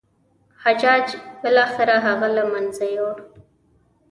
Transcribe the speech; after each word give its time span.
حجاج 0.63 1.07
بالاخره 1.43 1.95
هغه 2.07 2.27
له 2.35 2.43
منځه 2.53 2.83
یووړ. 2.95 3.17